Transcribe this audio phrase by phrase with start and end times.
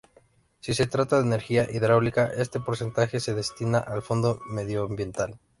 [0.61, 5.37] Si se trata de energía hidráulica, este porcentaje se destina al Fondo Medioambiental.